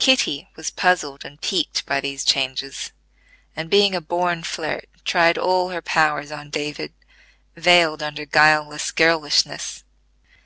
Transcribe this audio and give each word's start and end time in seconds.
Kitty 0.00 0.48
was 0.56 0.72
puzzled 0.72 1.24
and 1.24 1.40
piqued 1.40 1.86
by 1.86 2.00
these 2.00 2.24
changes, 2.24 2.90
and 3.54 3.70
being 3.70 3.94
a 3.94 4.00
born 4.00 4.42
flirt 4.42 4.88
tried 5.04 5.38
all 5.38 5.68
her 5.68 5.80
powers 5.80 6.32
on 6.32 6.50
David, 6.50 6.92
veiled 7.54 8.02
under 8.02 8.24
guileless 8.26 8.90
girlishness. 8.90 9.84